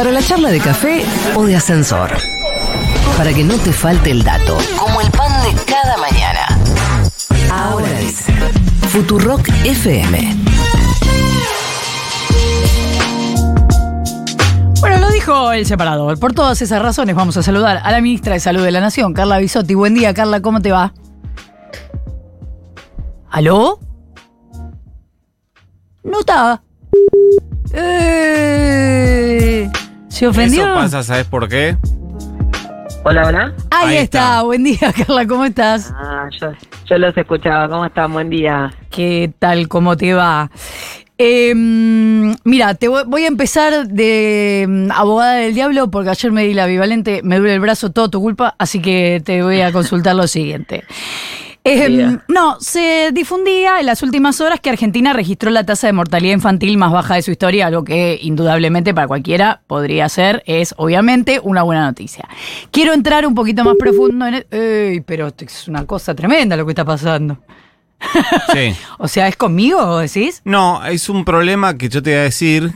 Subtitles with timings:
[0.00, 1.04] Para la charla de café
[1.36, 2.10] o de ascensor.
[3.18, 4.56] Para que no te falte el dato.
[4.78, 6.40] Como el pan de cada mañana.
[7.52, 8.32] Ahora dice
[8.88, 10.36] Futurock FM.
[14.80, 16.18] Bueno, lo dijo el separador.
[16.18, 19.12] Por todas esas razones vamos a saludar a la ministra de Salud de la Nación,
[19.12, 19.74] Carla Bisotti.
[19.74, 20.94] Buen día, Carla, ¿cómo te va?
[23.30, 23.78] ¿Aló?
[26.04, 26.62] No está.
[27.74, 28.09] Eh,
[30.20, 30.64] ¿Se ofendió?
[30.64, 31.78] Eso pasa, ¿sabes por qué?
[33.04, 33.54] Hola, hola.
[33.70, 34.18] Ahí, Ahí está.
[34.18, 34.42] está.
[34.42, 35.90] Buen día, Carla, ¿cómo estás?
[35.96, 36.52] Ah, yo,
[36.84, 37.70] yo los escuchaba.
[37.70, 38.12] ¿Cómo están?
[38.12, 38.70] Buen día.
[38.90, 39.66] ¿Qué tal?
[39.68, 40.50] ¿Cómo te va?
[41.16, 46.44] Eh, mira, te voy, voy a empezar de mm, abogada del diablo porque ayer me
[46.44, 49.72] di la bivalente, me duele el brazo, todo tu culpa, así que te voy a
[49.72, 50.84] consultar lo siguiente.
[51.62, 56.32] Eh, no, se difundía en las últimas horas que Argentina registró la tasa de mortalidad
[56.34, 61.38] infantil más baja de su historia, algo que indudablemente para cualquiera podría ser, es obviamente
[61.42, 62.26] una buena noticia.
[62.70, 64.34] Quiero entrar un poquito más profundo en...
[64.34, 67.38] el- Ey, pero es una cosa tremenda lo que está pasando.
[68.52, 68.74] Sí.
[68.98, 70.40] O sea, ¿es conmigo, decís?
[70.44, 72.72] No, es un problema que yo te voy a decir.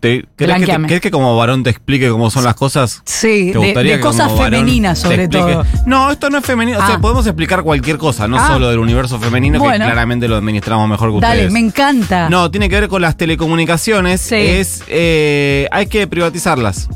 [0.00, 3.02] te- ¿Querés que, te- como varón te explique cómo son las cosas?
[3.04, 5.64] Sí, ¿Te de, gustaría de que cosas femeninas sobre todo.
[5.86, 6.78] No, esto no es femenino.
[6.78, 6.86] O Ah.
[6.86, 8.48] sea, podemos explicar cualquier cosa, no Ah.
[8.48, 9.84] solo del universo femenino, Bueno.
[9.84, 11.52] que claramente lo administramos mejor que Dale, ustedes.
[11.52, 12.28] me encanta.
[12.30, 14.20] No, tiene que ver con las telecomunicaciones.
[14.22, 14.34] Sí.
[14.36, 14.82] Es.
[14.88, 16.88] eh, hay que privatizarlas.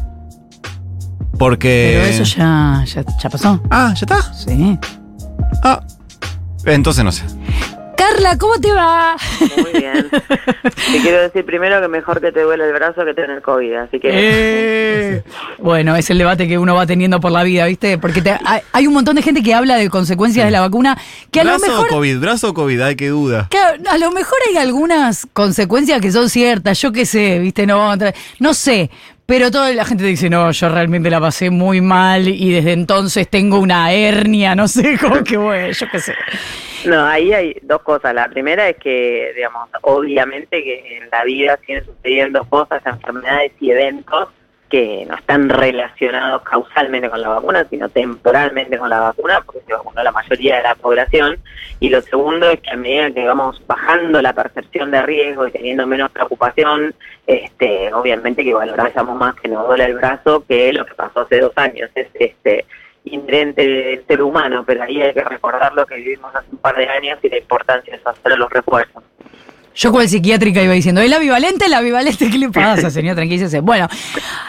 [1.38, 2.00] Porque.
[2.02, 3.60] Pero eso ya, ya, ya pasó.
[3.70, 4.32] Ah, ¿ya está?
[4.34, 4.78] Sí.
[5.62, 5.80] Ah.
[6.66, 7.24] Entonces no sé.
[7.96, 9.16] Carla, ¿cómo te va?
[9.56, 10.08] Muy bien.
[10.12, 13.98] Te quiero decir primero que mejor que te duele el brazo que tener COVID, así
[13.98, 14.10] que...
[14.12, 15.22] Eh.
[15.58, 17.96] Bueno, es el debate que uno va teniendo por la vida, ¿viste?
[17.98, 20.96] Porque te- hay, hay un montón de gente que habla de consecuencias de la vacuna
[21.30, 21.86] que a lo ¿Brazo mejor...
[21.86, 22.18] o COVID?
[22.20, 22.80] ¿Brazo o COVID?
[22.82, 23.48] Ay, qué duda.
[23.50, 27.66] que a a lo mejor hay algunas consecuencias que son ciertas, yo qué sé, ¿viste?
[27.66, 28.90] No, vamos a entrar- no sé,
[29.26, 33.28] pero toda la gente dice, no, yo realmente la pasé muy mal y desde entonces
[33.28, 36.14] tengo una hernia, no sé, como que bueno, yo qué sé.
[36.84, 38.14] No, ahí hay dos cosas.
[38.14, 43.70] La primera es que, digamos, obviamente que en la vida siguen sucediendo cosas, enfermedades y
[43.72, 44.28] eventos
[44.68, 49.72] que no están relacionados causalmente con la vacuna, sino temporalmente con la vacuna, porque se
[49.72, 51.38] vacunó la mayoría de la población.
[51.78, 55.52] Y lo segundo es que a medida que vamos bajando la percepción de riesgo y
[55.52, 56.94] teniendo menos preocupación,
[57.26, 61.40] este, obviamente que valoramos más que nos duele el brazo que lo que pasó hace
[61.40, 61.90] dos años.
[61.94, 62.64] Es este
[63.04, 66.76] inherente del ser humano, pero ahí hay que recordar lo que vivimos hace un par
[66.76, 69.02] de años y la importancia de hacer los refuerzos.
[69.76, 71.68] Yo con el psiquiátrica iba diciendo, ¿es la bivalente?
[71.68, 71.82] ¿La?
[71.82, 73.14] ¿Qué le pasa, señor?
[73.14, 73.60] Tranquilícese.
[73.60, 73.88] Bueno,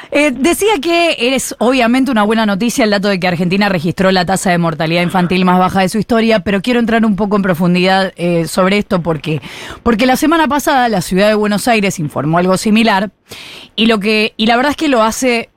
[0.09, 4.25] eh, decía que es obviamente una buena noticia el dato de que Argentina registró la
[4.25, 7.41] tasa de mortalidad infantil más baja de su historia, pero quiero entrar un poco en
[7.41, 9.41] profundidad eh, sobre esto porque,
[9.83, 13.11] porque la semana pasada la ciudad de Buenos Aires informó algo similar
[13.75, 15.49] y lo que, y la verdad es que lo hace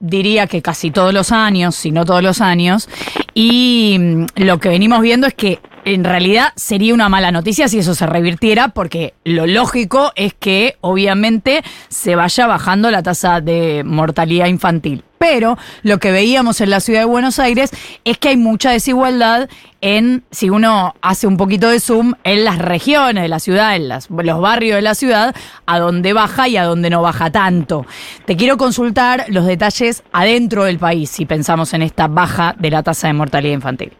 [0.00, 2.88] diría que casi todos los años, si no todos los años,
[3.34, 5.58] y mm, lo que venimos viendo es que
[5.94, 10.76] en realidad sería una mala noticia si eso se revirtiera, porque lo lógico es que
[10.82, 15.04] obviamente se vaya bajando la tasa de mortalidad infantil.
[15.16, 17.70] Pero lo que veíamos en la ciudad de Buenos Aires
[18.04, 19.48] es que hay mucha desigualdad
[19.80, 23.88] en, si uno hace un poquito de zoom, en las regiones de la ciudad, en
[23.88, 25.34] los barrios de la ciudad,
[25.66, 27.86] a donde baja y a donde no baja tanto.
[28.26, 32.82] Te quiero consultar los detalles adentro del país, si pensamos en esta baja de la
[32.82, 33.92] tasa de mortalidad infantil.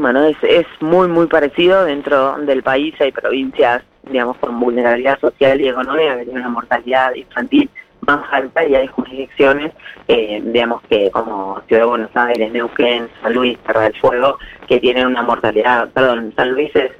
[0.00, 1.84] Bueno, es, es muy, muy parecido.
[1.84, 7.14] Dentro del país hay provincias, digamos, con vulnerabilidad social y económica que tienen una mortalidad
[7.14, 7.70] infantil
[8.06, 9.72] más alta y hay jurisdicciones,
[10.06, 14.78] eh, digamos que como Ciudad de Buenos Aires, Neuquén, San Luis, Tierra del Fuego, que
[14.78, 16.92] tienen una mortalidad, perdón, San Luis es,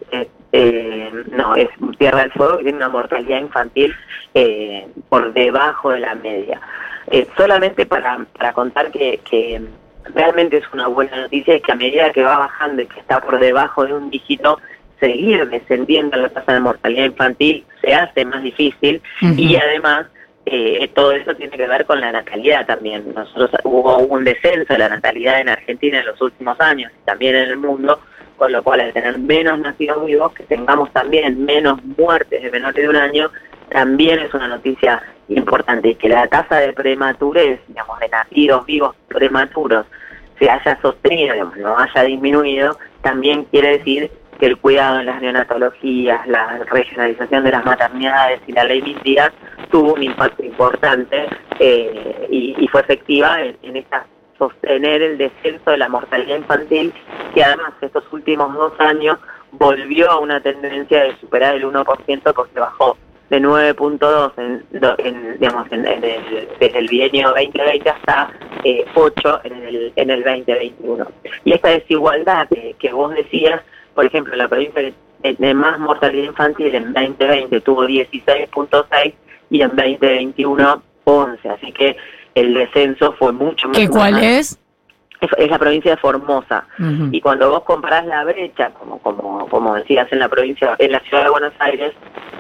[0.53, 1.69] eh, no, es
[1.99, 3.95] Tierra del Fuego tiene una mortalidad infantil
[4.35, 6.61] eh, por debajo de la media.
[7.09, 9.63] Eh, solamente para, para contar que, que
[10.15, 13.21] realmente es una buena noticia es que a medida que va bajando y que está
[13.21, 14.59] por debajo de un dígito,
[15.01, 19.03] seguir descendiendo la tasa de mortalidad infantil se hace más difícil
[19.37, 20.07] y además
[20.47, 23.13] eh, todo eso tiene que ver con la natalidad también.
[23.15, 27.35] Nosotros hubo un descenso de la natalidad en Argentina en los últimos años y también
[27.35, 28.01] en el mundo,
[28.37, 32.81] con lo cual al tener menos nacidos vivos, que tengamos también menos muertes de menores
[32.81, 33.31] de un año,
[33.71, 39.87] también es una noticia importante que la tasa de prematurez, digamos, de nacidos vivos prematuros,
[40.39, 45.21] se haya sostenido, digamos, no haya disminuido, también quiere decir que el cuidado en las
[45.23, 49.33] neonatologías, la regionalización de las maternidades y la ley Días
[49.71, 51.27] tuvo un impacto importante
[51.59, 54.07] eh, y, y fue efectiva en, en esta
[54.39, 56.93] sostener el descenso de la mortalidad infantil,
[57.35, 59.19] que además estos últimos dos años
[59.53, 62.97] volvió a una tendencia de superar el 1% porque bajó
[63.31, 64.65] de 9.2 en,
[64.99, 68.31] en, digamos, en, en el, desde el bienio 2020 hasta
[68.65, 71.07] eh, 8 en el, en el 2021.
[71.45, 73.61] Y esta desigualdad que, que vos decías,
[73.95, 74.93] por ejemplo, la provincia
[75.23, 79.15] de, más mortalidad infantil en 2020 tuvo 16.6
[79.51, 81.97] y en 2021 11, así que
[82.35, 84.59] el descenso fue mucho más ¿Qué cuál es?
[85.21, 86.67] es, es la provincia de Formosa.
[87.11, 91.01] Y cuando vos comparás la brecha, como, como, como decías en la provincia, en la
[91.01, 91.93] ciudad de Buenos Aires,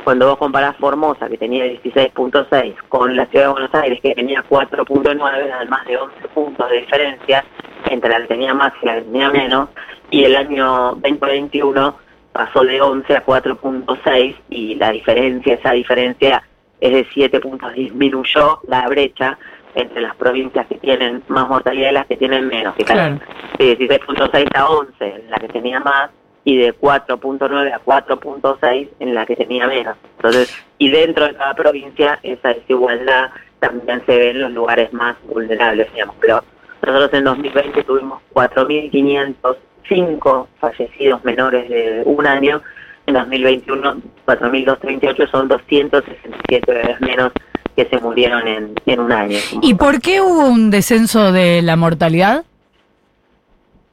[0.06, 4.40] cuando vos comparás Formosa, que tenía 16.6, con la ciudad de Buenos Aires, que tenía
[4.48, 7.44] 4.9, eran más de 11 puntos de diferencia
[7.90, 9.68] entre la que tenía más y la que tenía menos,
[10.12, 11.96] y el año 2021
[12.30, 16.40] pasó de 11 a 4.6, y la diferencia, esa diferencia
[16.80, 19.36] es de 7 puntos, disminuyó la brecha
[19.74, 22.76] entre las provincias que tienen más mortalidad y las que tienen menos.
[22.76, 23.18] Fíjate, Claro.
[23.58, 26.10] de 16.6 a 11 en la que tenía más
[26.46, 29.96] y de 4.9 a 4.6 en la que tenía menos.
[30.16, 35.16] Entonces, y dentro de cada provincia esa desigualdad también se ve en los lugares más
[35.26, 36.14] vulnerables, digamos.
[36.20, 36.44] Pero
[36.86, 42.62] nosotros en 2020 tuvimos 4.505 fallecidos menores de un año.
[43.06, 47.32] En 2021, 4.238 son 267 bebés menos
[47.74, 49.38] que se murieron en, en un año.
[49.62, 52.44] ¿Y por qué hubo un descenso de la mortalidad?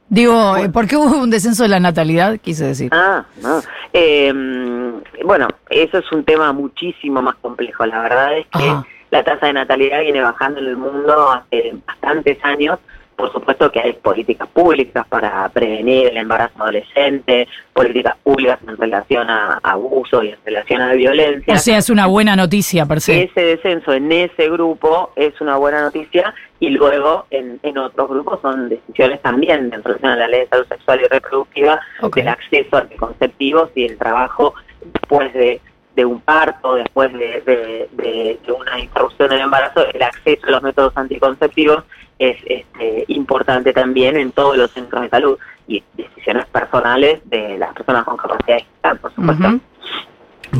[0.08, 2.38] Digo, eh, ¿por qué hubo un descenso de la natalidad?
[2.38, 2.90] Quise decir.
[2.92, 3.62] Ah, no.
[3.92, 4.32] Eh,
[5.24, 7.86] bueno, eso es un tema muchísimo más complejo.
[7.86, 8.86] La verdad es que Ajá.
[9.10, 12.78] la tasa de natalidad viene bajando en el mundo hace bastantes años.
[13.16, 19.30] Por supuesto que hay políticas públicas para prevenir el embarazo adolescente, políticas públicas en relación
[19.30, 21.54] a abuso y en relación a violencia.
[21.54, 23.22] O sea, es una buena noticia per se.
[23.24, 28.40] Ese descenso en ese grupo es una buena noticia y luego en, en otros grupos
[28.42, 32.16] son decisiones también en relación a la ley de salud sexual y reproductiva, Ok.
[32.16, 34.54] del acceso a anticonceptivos y el trabajo
[34.92, 35.60] después de,
[35.94, 40.92] de un parto, después de, de- una interrupción del embarazo, el acceso a los métodos
[40.96, 41.84] anticonceptivos
[42.18, 47.72] es este, importante también en todos los centros de salud y decisiones personales de las
[47.74, 49.44] personas con capacidad digital, por supuesto.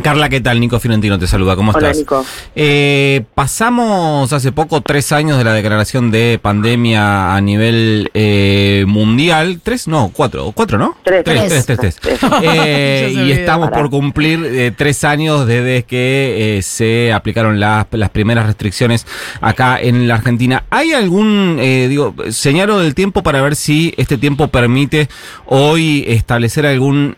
[0.02, 0.60] Carla, ¿qué tal?
[0.60, 1.98] Nico Fiorentino te saluda, ¿cómo Hola, estás?
[1.98, 2.24] Nico.
[2.54, 9.60] Eh, pasamos hace poco tres años de la declaración de pandemia a nivel eh, mundial.
[9.62, 9.88] ¿Tres?
[9.88, 10.52] No, cuatro.
[10.52, 10.96] ¿Cuatro, no?
[11.02, 11.24] Tres.
[11.24, 11.96] Tres, tres, tres.
[12.00, 12.18] tres.
[12.18, 12.20] Tres.
[12.42, 18.10] Eh, y estamos por cumplir eh, tres años desde que eh, se aplicaron las, las
[18.10, 19.06] primeras restricciones
[19.40, 20.64] acá en la Argentina.
[20.70, 25.08] ¿Hay algún, eh, digo, señalo del tiempo para ver si este tiempo permite
[25.46, 27.14] hoy establecer algún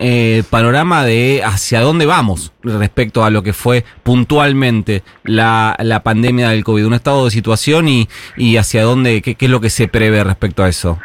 [0.51, 6.65] panorama de hacia dónde vamos respecto a lo que fue puntualmente la, la pandemia del
[6.65, 6.87] COVID?
[6.87, 10.23] Un estado de situación y, y hacia dónde, qué, qué es lo que se prevé
[10.25, 10.99] respecto a eso.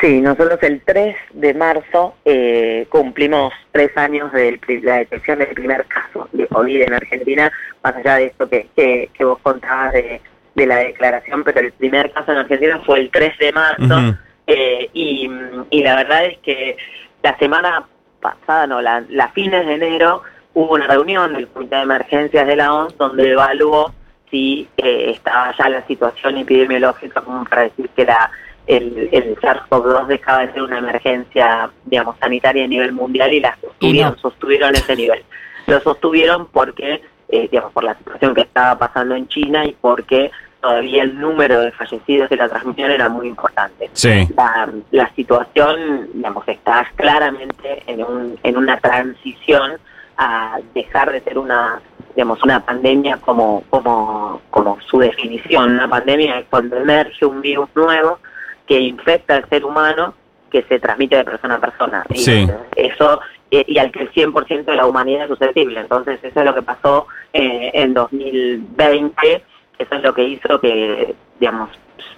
[0.00, 5.86] Sí, nosotros el 3 de marzo eh, cumplimos tres años de la detección del primer
[5.86, 7.50] caso de COVID en Argentina,
[7.82, 10.20] más allá de esto que, que, que vos contabas de,
[10.54, 14.90] de la declaración, pero el primer caso en Argentina fue el 3 de marzo eh,
[14.92, 15.30] y,
[15.70, 16.76] y la verdad es que
[17.22, 17.86] la semana
[18.20, 20.22] pasada, no, la, la fines de enero,
[20.54, 23.92] hubo una reunión del Comité de Emergencias de la OMS donde evaluó
[24.30, 28.30] si eh, estaba ya la situación epidemiológica como para decir que la,
[28.66, 33.56] el, el SARS-CoV-2 dejaba de ser una emergencia, digamos, sanitaria a nivel mundial y la
[33.60, 35.22] sostuvieron, sostuvieron ese nivel.
[35.66, 40.30] Lo sostuvieron porque, eh, digamos, por la situación que estaba pasando en China y porque
[40.60, 44.26] todavía el número de fallecidos de la transmisión era muy importante Sí.
[44.36, 49.72] la, la situación, digamos, está claramente en, un, en una transición
[50.16, 51.80] a dejar de ser una,
[52.14, 55.72] digamos, una pandemia como, como, como su definición.
[55.72, 58.18] Una pandemia es cuando emerge un virus nuevo
[58.66, 60.14] que infecta al ser humano
[60.50, 62.04] que se transmite de persona a persona.
[62.10, 62.48] Y Sí.
[62.76, 65.80] Eso, eh, y al que el 100% de la humanidad es susceptible.
[65.80, 69.44] Entonces, eso es lo que pasó eh, en 2020.
[69.78, 71.70] Eso es lo que hizo que, digamos,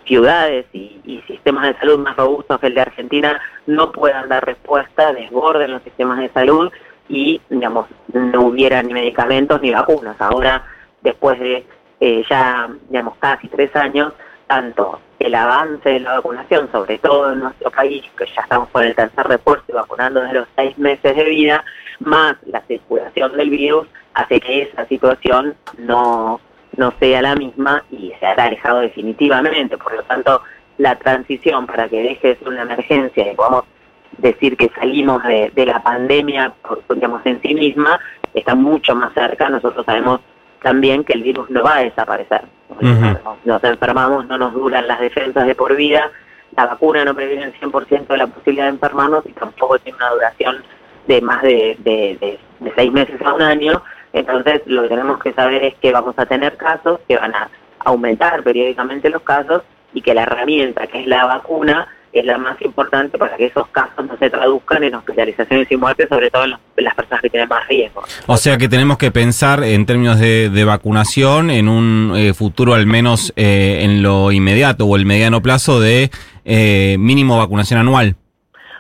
[0.05, 4.45] ciudades y, y sistemas de salud más robustos que el de Argentina no puedan dar
[4.45, 6.71] respuesta, desborden los sistemas de salud
[7.09, 10.17] y, digamos, no hubiera ni medicamentos ni vacunas.
[10.21, 10.65] Ahora,
[11.03, 11.67] después de
[12.01, 14.13] eh, ya, digamos, casi tres años,
[14.47, 18.85] tanto el avance de la vacunación, sobre todo en nuestro país, que ya estamos con
[18.85, 21.65] el tercer y vacunando desde los seis meses de vida,
[22.01, 26.41] más la circulación del virus, hace que esa situación no,
[26.77, 29.79] no sea la misma y se haya alejado definitivamente.
[29.79, 30.43] Por lo tanto,
[30.79, 33.65] la transición para que deje de ser una emergencia y podamos
[34.19, 36.53] decir que salimos de, de la pandemia,
[36.89, 37.99] digamos, en sí misma,
[38.35, 39.49] está mucho más cerca.
[39.49, 40.21] Nosotros sabemos
[40.63, 42.43] también que el virus no va a desaparecer.
[43.45, 46.11] Nos enfermamos, no nos duran las defensas de por vida,
[46.57, 50.11] la vacuna no previene el 100% de la posibilidad de enfermarnos y tampoco tiene una
[50.11, 50.57] duración
[51.07, 53.83] de más de, de- de- de seis meses a un año.
[54.13, 57.49] Entonces, lo que tenemos que saber es que vamos a tener casos, que van a
[57.81, 61.87] aumentar periódicamente los casos y que la herramienta, que es la vacuna,
[62.21, 66.09] es la más importante para que esos casos no se traduzcan en hospitalizaciones y muertes,
[66.09, 68.03] sobre todo en, las personas que tienen más riesgo.
[68.27, 72.87] O sea que tenemos que pensar en términos de, vacunación en un eh, futuro al
[72.87, 76.11] menos eh, en lo inmediato o el mediano plazo de
[76.45, 78.17] eh, mínimo vacunación anual.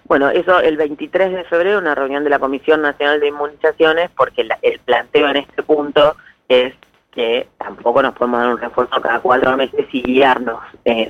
[0.04, 4.46] Bueno, eso el 23 de febrero, una reunión de la Comisión Nacional de Inmunizaciones, porque
[4.62, 6.16] el planteo en este punto
[6.48, 6.74] es
[7.12, 10.60] que tampoco nos podemos dar un refuerzo cada cuatro meses y guiarnos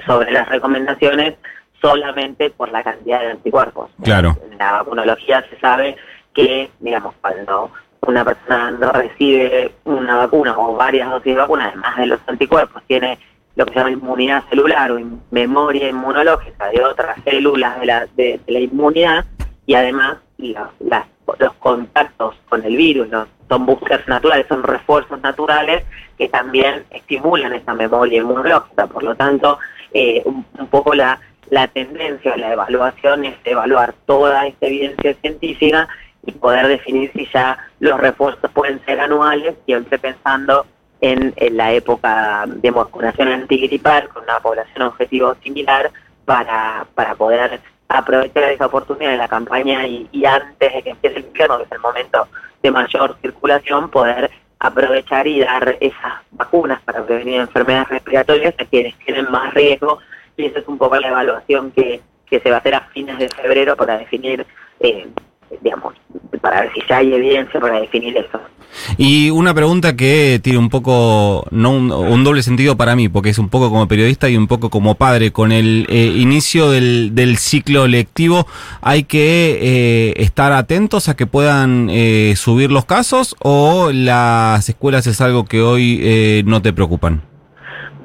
[0.06, 1.34] sobre las recomendaciones
[1.90, 3.90] solamente por la cantidad de anticuerpos.
[4.02, 4.36] Claro.
[4.50, 5.96] En la vacunología se sabe
[6.34, 7.70] que, digamos, cuando
[8.02, 12.82] una persona no recibe una vacuna o varias dosis de vacuna, además de los anticuerpos,
[12.86, 13.18] tiene
[13.56, 15.00] lo que se llama inmunidad celular o
[15.30, 19.24] memoria inmunológica de otras células de la, de, la inmunidad
[19.64, 23.08] y además los contactos con el virus
[23.48, 25.84] son boosters naturales, son refuerzos naturales
[26.18, 28.86] que también estimulan esa memoria inmunológica.
[28.86, 29.58] Por lo tanto,
[29.92, 31.18] eh, un, poco la,
[31.50, 35.88] la tendencia la evaluación es evaluar toda esta evidencia científica
[36.24, 40.66] y poder definir si ya los refuerzos pueden ser anuales, siempre pensando
[41.00, 45.90] en, la época de vacunación antigripal con una población objetivo similar
[46.24, 51.26] para, para poder aprovechar esa oportunidad de la campaña y, antes de que empiece el
[51.26, 52.28] invierno, que es el momento
[52.62, 58.96] de mayor circulación, poder aprovechar y dar esas vacunas para prevenir enfermedades respiratorias a quienes
[58.98, 60.00] tienen más riesgo
[60.36, 63.18] y esa es un poco la evaluación que, que se va a hacer a fines
[63.18, 64.46] de febrero para definir,
[64.80, 65.06] eh,
[65.62, 65.94] digamos,
[66.40, 68.40] para ver si ya hay evidencia para definir eso.
[68.98, 73.38] Y una pregunta que tiene un poco, no un, doble sentido para mí, porque es
[73.38, 75.32] un poco como periodista y un poco como padre.
[75.32, 78.46] Con el eh, inicio del, del, ciclo lectivo,
[78.82, 81.88] ¿hay que eh, estar atentos a que puedan
[82.34, 87.22] subir los casos o las escuelas es algo que hoy no te preocupan?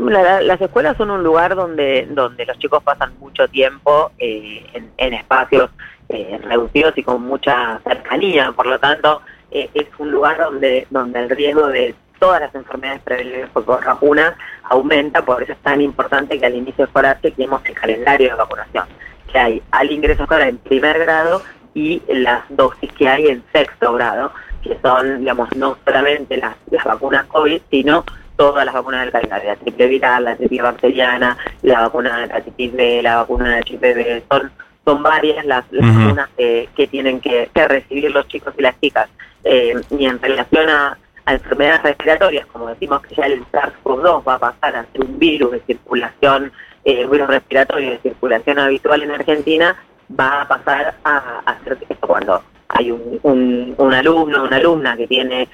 [0.09, 4.65] Las escuelas son un lugar donde, donde los chicos pasan mucho tiempo eh,
[4.97, 5.69] en, espacios
[6.09, 11.19] eh, reducidos y con mucha cercanía, por lo tanto eh, es un lugar donde, donde
[11.19, 16.39] el riesgo de todas las enfermedades prevenibles por vacunas aumenta, por eso es tan importante
[16.39, 18.85] que al inicio escolar chequemos el calendario de vacunación.
[19.31, 21.41] Que hay al ingreso escolar en primer grado
[21.73, 24.31] y las dosis que hay en sexto grado,
[24.61, 29.49] que son, digamos, no solamente las, las vacunas COVID, sino todas las vacunas del calendario,
[29.49, 33.61] la triple viral, la triple bacteriana, la vacuna de la hepatitis B, la vacuna de
[33.61, 34.51] HPV, son,
[34.85, 39.09] son varias las, vacunas que tienen que, recibir los chicos y las chicas.
[39.43, 40.97] Eh, y en relación a,
[41.27, 45.51] enfermedades respiratorias, como decimos que ya el SARS-CoV-2 va a pasar a ser un virus
[45.51, 46.51] de circulación,
[46.83, 49.77] eh, virus respiratorio de circulación habitual en Argentina,
[50.19, 54.95] va a pasar a, a ser esto cuando hay un, un, alumno o una alumna
[54.95, 55.47] que tiene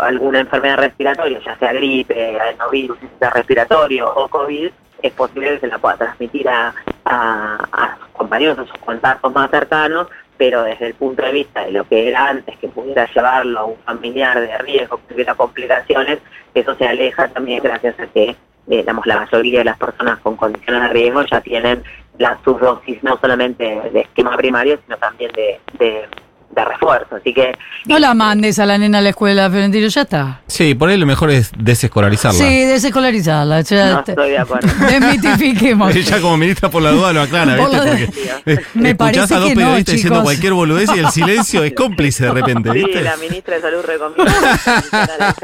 [0.00, 2.98] alguna enfermedad respiratoria, ya sea gripe, adenovirus
[3.34, 4.70] respiratorio o COVID,
[5.02, 9.50] es posible que se la pueda transmitir a, a, sus compañeros, a sus contactos más
[9.50, 13.58] cercanos, pero desde el punto de vista de lo que era antes, que pudiera llevarlo
[13.58, 16.18] a un familiar de riesgo, que tuviera complicaciones,
[16.54, 18.36] eso se aleja también gracias a que
[18.76, 21.82] digamos, la mayoría de las personas con condiciones de riesgo ya tienen
[22.18, 26.08] la subdosis no solamente de esquema primario, sino también de
[26.50, 27.16] de refuerzo.
[27.16, 27.52] Así que.
[27.86, 30.40] No la mandes a la nena a la escuela, Florentino, ya está.
[30.46, 32.38] Sí, por ahí lo mejor es desescolarizarla.
[32.38, 33.60] Sí, desescolarizarla.
[33.62, 34.68] Ya no estoy de acuerdo.
[34.86, 35.94] Desmitifiquemos.
[35.96, 38.10] Ella como ministra por la duda lo aclara, ¿viste?
[38.44, 42.24] Porque Me escuchás a dos periodistas no, diciendo cualquier boludez y el silencio es cómplice
[42.24, 42.98] de repente, ¿viste?
[42.98, 45.34] Sí, la ministra de Salud recomienda.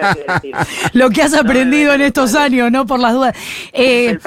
[0.92, 2.86] lo que has aprendido en estos años, ¿no?
[2.86, 3.36] Por las dudas.
[3.72, 4.18] Eh,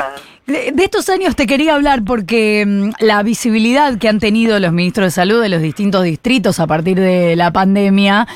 [0.47, 5.07] de, estos años te quería hablar porque mm, la visibilidad que han tenido los ministros
[5.07, 8.27] de salud de los distintos distritos a partir de la pandemia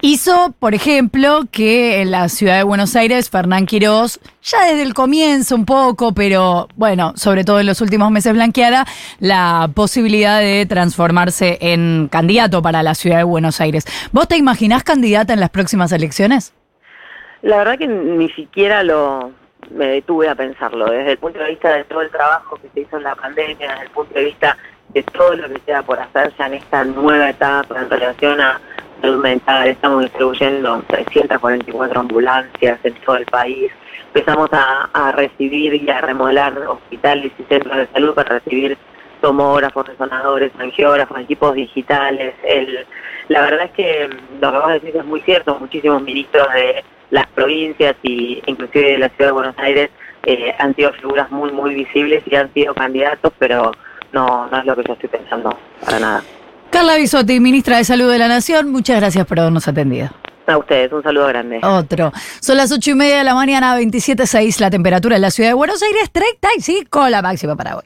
[0.00, 4.94] hizo, por ejemplo, que en la ciudad de Buenos Aires, Fernán Quirós, ya desde el
[4.94, 8.84] comienzo un poco, pero bueno, sobre todo en los últimos meses blanqueara
[9.20, 13.84] la posibilidad de transformarse en candidato para la ciudad de Buenos Aires.
[14.10, 16.52] ¿Vos te imaginás candidata en las próximas elecciones?
[17.42, 19.32] La verdad que ni siquiera lo,
[19.74, 22.80] me detuve a pensarlo, desde el punto de vista de todo el trabajo que se
[22.80, 24.56] hizo en la pandemia, desde el punto de vista
[24.90, 28.60] de todo lo que queda por hacer ya en esta nueva etapa en relación a
[29.00, 33.72] salud mental, estamos distribuyendo 344 ambulancias en todo el país,
[34.14, 38.76] empezamos a, recibir y a remodelar hospitales y centros de salud para recibir
[39.20, 42.34] tomógrafos, resonadores, angiógrafos, equipos digitales.
[42.44, 42.86] El,
[43.28, 44.10] la verdad es que
[44.40, 49.10] lo que vos decís es muy cierto, muchísimos ministros de las provincias y inclusive la
[49.10, 49.90] ciudad de Buenos Aires
[50.24, 53.70] eh, han sido figuras muy, muy visibles y han sido candidatos, pero
[54.12, 56.22] no, no es lo que yo estoy pensando para nada.
[56.70, 60.08] Carla Bisotti, ministra de Salud de la Nación, muchas gracias por habernos atendido.
[60.46, 61.60] A ustedes, un saludo grande.
[61.62, 62.12] Otro.
[62.40, 65.54] Son las ocho y media de la mañana, 27.6 la temperatura en la ciudad de
[65.54, 67.84] Buenos Aires, 35 la máxima para hoy.